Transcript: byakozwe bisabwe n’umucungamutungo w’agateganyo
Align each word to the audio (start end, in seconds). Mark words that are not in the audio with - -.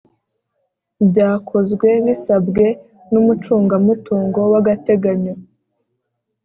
byakozwe 1.09 1.87
bisabwe 2.05 2.65
n’umucungamutungo 3.11 4.39
w’agateganyo 4.51 5.33